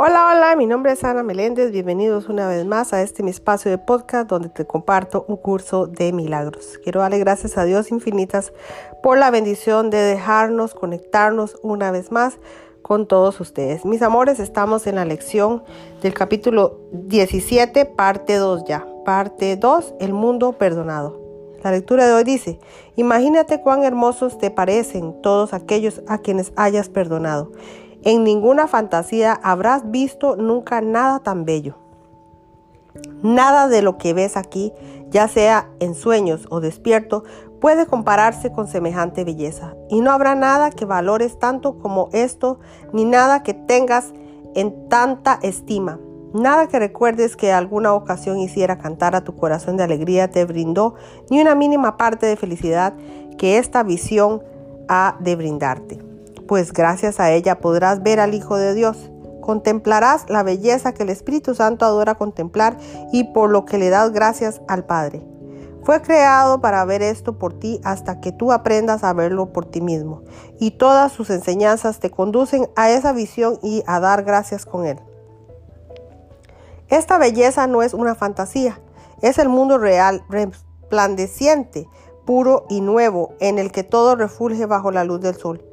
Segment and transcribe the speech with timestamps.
[0.00, 1.72] Hola, hola, mi nombre es Ana Meléndez.
[1.72, 5.88] Bienvenidos una vez más a este mi espacio de podcast donde te comparto un curso
[5.88, 6.78] de milagros.
[6.84, 8.52] Quiero darle gracias a Dios infinitas
[9.02, 12.38] por la bendición de dejarnos conectarnos una vez más
[12.80, 13.84] con todos ustedes.
[13.84, 15.64] Mis amores, estamos en la lección
[16.00, 18.86] del capítulo 17, parte 2 ya.
[19.04, 21.20] Parte 2, el mundo perdonado.
[21.64, 22.60] La lectura de hoy dice,
[22.94, 27.50] imagínate cuán hermosos te parecen todos aquellos a quienes hayas perdonado
[28.08, 31.74] en ninguna fantasía habrás visto nunca nada tan bello.
[33.22, 34.72] Nada de lo que ves aquí,
[35.10, 37.24] ya sea en sueños o despierto,
[37.60, 39.74] puede compararse con semejante belleza.
[39.90, 42.60] Y no habrá nada que valores tanto como esto,
[42.94, 44.14] ni nada que tengas
[44.54, 46.00] en tanta estima.
[46.32, 50.94] Nada que recuerdes que alguna ocasión hiciera cantar a tu corazón de alegría te brindó,
[51.28, 52.94] ni una mínima parte de felicidad
[53.36, 54.42] que esta visión
[54.88, 56.07] ha de brindarte
[56.48, 59.10] pues gracias a ella podrás ver al Hijo de Dios.
[59.42, 62.76] Contemplarás la belleza que el Espíritu Santo adora contemplar
[63.12, 65.22] y por lo que le das gracias al Padre.
[65.84, 69.80] Fue creado para ver esto por ti hasta que tú aprendas a verlo por ti
[69.80, 70.22] mismo.
[70.58, 74.98] Y todas sus enseñanzas te conducen a esa visión y a dar gracias con él.
[76.88, 78.80] Esta belleza no es una fantasía,
[79.20, 81.86] es el mundo real, resplandeciente,
[82.24, 85.67] puro y nuevo, en el que todo refulge bajo la luz del sol.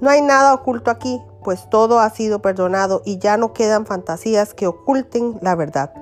[0.00, 4.54] No hay nada oculto aquí, pues todo ha sido perdonado y ya no quedan fantasías
[4.54, 5.92] que oculten la verdad.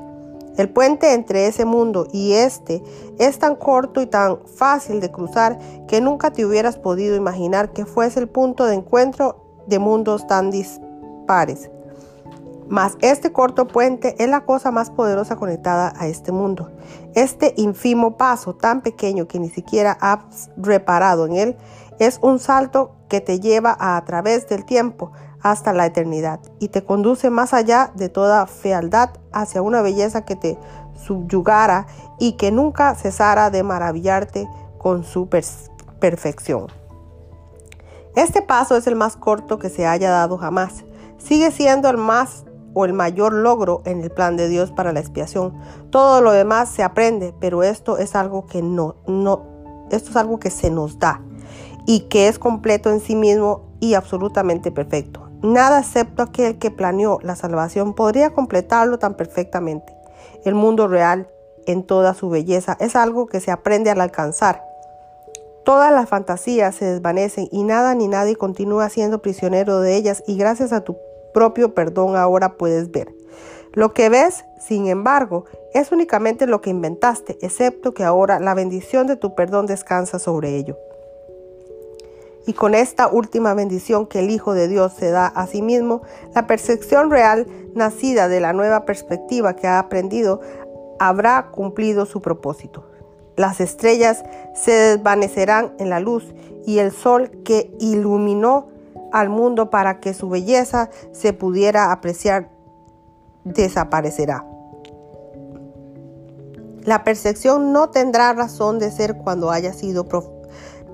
[0.57, 2.83] El puente entre ese mundo y este
[3.19, 7.87] es tan corto y tan fácil de cruzar que nunca te hubieras podido imaginar que
[7.87, 11.71] fuese el punto de encuentro de mundos tan dispares.
[12.69, 16.71] Mas este corto puente es la cosa más poderosa conectada a este mundo.
[17.15, 21.57] Este ínfimo paso tan pequeño que ni siquiera has reparado en él
[21.99, 26.85] es un salto que te lleva a, través del tiempo hasta la eternidad y te
[26.85, 30.59] conduce más allá de toda fealdad hacia una belleza que te
[31.07, 31.87] subyugara
[32.19, 34.49] y que nunca cesara de maravillarte
[34.79, 36.67] con su perfección.
[38.17, 40.85] Este paso es el más corto que se haya dado jamás.
[41.19, 45.01] Sigue siendo el más o el mayor logro en el plan de Dios para la
[45.01, 45.55] expiación.
[45.91, 49.43] Todo lo demás se aprende, pero esto es algo que no, no,
[49.91, 51.23] esto es algo que se nos da
[51.89, 55.31] y que es completo en sí mismo y absolutamente perfecto.
[55.41, 59.97] Nada excepto aquel que planeó la salvación podría completarlo tan perfectamente.
[60.45, 61.31] El mundo real
[61.65, 64.63] en toda su belleza es algo que se aprende al alcanzar.
[65.65, 70.37] Todas las fantasías se desvanecen y nada ni nadie continúa siendo prisionero de ellas y
[70.37, 70.99] gracias a tu
[71.33, 73.15] propio perdón ahora puedes ver.
[73.73, 79.07] Lo que ves, sin embargo, es únicamente lo que inventaste, excepto que ahora la bendición
[79.07, 80.77] de tu perdón descansa sobre ello.
[82.47, 86.03] Y con esta última bendición que el Hijo de Dios se da a sí mismo,
[86.35, 90.41] la percepción real nacida de la nueva perspectiva que ha aprendido
[90.99, 92.85] habrá cumplido su propósito.
[93.37, 96.35] Las estrellas se desvanecerán en la luz
[96.67, 98.69] y el sol que iluminó
[99.13, 102.51] al mundo para que su belleza se pudiera apreciar
[103.45, 104.45] desaparecerá.
[106.83, 110.07] La percepción no tendrá razón de ser cuando haya sido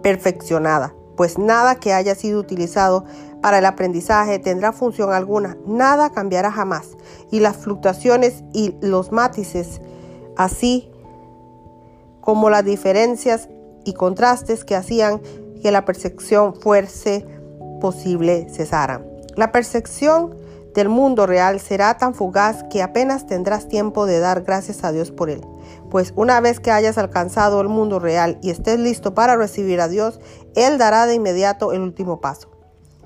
[0.02, 3.04] perfeccionada pues nada que haya sido utilizado
[3.42, 6.96] para el aprendizaje tendrá función alguna, nada cambiará jamás,
[7.30, 9.80] y las fluctuaciones y los matices,
[10.36, 10.90] así
[12.20, 13.48] como las diferencias
[13.84, 15.20] y contrastes que hacían
[15.62, 17.26] que la percepción fuese
[17.80, 19.06] posible cesaran.
[19.36, 20.34] La percepción
[20.74, 25.10] del mundo real será tan fugaz que apenas tendrás tiempo de dar gracias a Dios
[25.10, 25.40] por él.
[25.90, 29.88] Pues una vez que hayas alcanzado el mundo real y estés listo para recibir a
[29.88, 30.20] Dios,
[30.54, 32.48] Él dará de inmediato el último paso.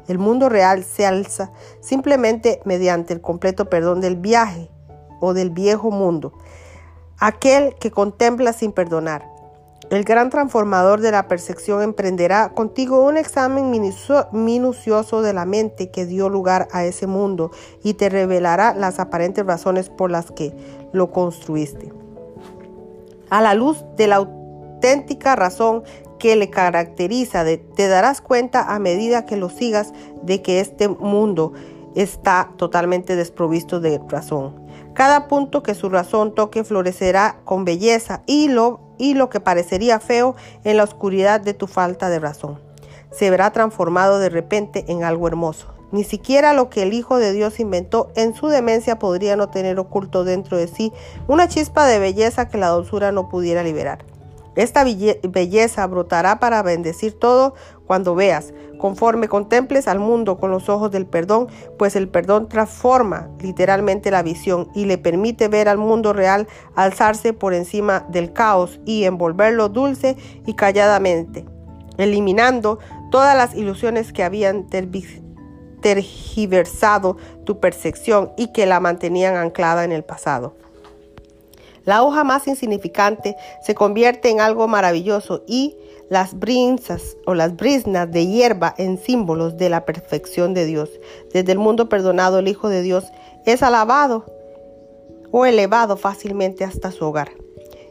[0.08, 4.70] El mundo real se alza simplemente mediante el completo perdón del viaje
[5.20, 6.32] o del viejo mundo,
[7.18, 9.38] aquel que contempla sin perdonar.
[9.90, 16.04] El gran transformador de la percepción emprenderá contigo un examen minucioso de la mente que
[16.04, 17.52] dio lugar a ese mundo
[17.82, 20.54] y te revelará las aparentes razones por las que
[20.92, 21.90] lo construiste.
[23.30, 25.84] A la luz de la auténtica razón
[26.18, 29.92] que le caracteriza, te darás cuenta a medida que lo sigas
[30.22, 31.52] de que este mundo
[31.94, 34.66] está totalmente desprovisto de razón.
[34.94, 40.00] Cada punto que su razón toque florecerá con belleza y lo, y lo que parecería
[40.00, 40.34] feo
[40.64, 42.68] en la oscuridad de tu falta de razón
[43.10, 45.68] se verá transformado de repente en algo hermoso.
[45.90, 49.78] Ni siquiera lo que el Hijo de Dios inventó en su demencia podría no tener
[49.78, 50.92] oculto dentro de sí
[51.28, 54.04] una chispa de belleza que la dulzura no pudiera liberar.
[54.58, 57.54] Esta belleza brotará para bendecir todo
[57.86, 61.46] cuando veas, conforme contemples al mundo con los ojos del perdón,
[61.78, 67.32] pues el perdón transforma literalmente la visión y le permite ver al mundo real alzarse
[67.32, 71.44] por encima del caos y envolverlo dulce y calladamente,
[71.96, 72.80] eliminando
[73.12, 74.66] todas las ilusiones que habían
[75.80, 80.56] tergiversado tu percepción y que la mantenían anclada en el pasado.
[81.88, 85.78] La hoja más insignificante se convierte en algo maravilloso y
[86.10, 90.90] las brinzas o las brisnas de hierba en símbolos de la perfección de Dios.
[91.32, 93.06] Desde el mundo perdonado el Hijo de Dios
[93.46, 94.26] es alabado
[95.30, 97.30] o elevado fácilmente hasta su hogar.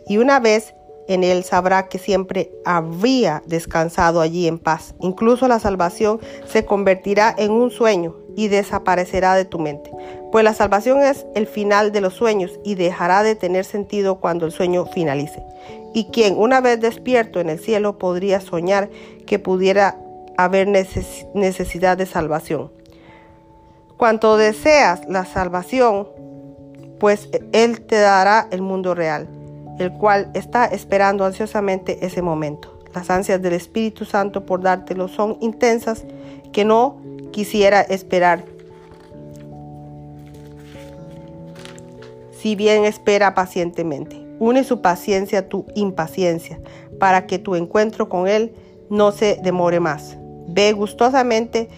[0.08, 0.76] Y una vez
[1.08, 4.94] en él sabrá que siempre había descansado allí en paz.
[5.00, 9.92] Incluso la salvación se convertirá en un sueño y desaparecerá de tu mente.
[10.32, 14.46] Pues la salvación es el final de los sueños y dejará de tener sentido cuando
[14.46, 15.44] el sueño finalice.
[15.94, 18.90] Y quien una vez despierto en el cielo podría soñar
[19.26, 19.98] que pudiera
[20.38, 22.72] haber necesidad de salvación.
[23.98, 26.08] Cuanto deseas la salvación,
[27.00, 29.28] pues Él te dará el mundo real
[29.80, 32.74] el cual está esperando ansiosamente ese momento.
[32.94, 36.04] Las ansias del Espíritu Santo por dártelo son intensas
[36.52, 36.98] que no
[37.38, 38.46] quisiera esperar.
[42.32, 46.60] Si bien espera pacientemente, une su paciencia a tu impaciencia,
[46.98, 48.56] para que tu encuentro con Él
[48.90, 50.18] no se demore más.
[50.48, 51.70] Ve gustosamente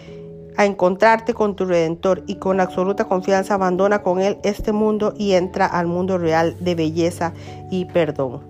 [0.56, 5.32] a encontrarte con tu Redentor y con absoluta confianza abandona con Él este mundo y
[5.32, 7.34] entra al mundo real de belleza
[7.70, 8.49] y perdón.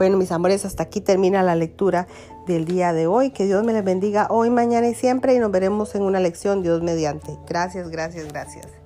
[0.00, 2.06] Bueno, mis amores, hasta aquí termina la lectura
[2.46, 3.32] del día de hoy.
[3.32, 6.62] Que Dios me les bendiga hoy, mañana y siempre y nos veremos en una lección
[6.62, 7.36] Dios mediante.
[7.46, 8.79] Gracias, gracias, gracias.